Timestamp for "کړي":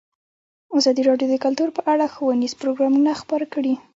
3.53-3.73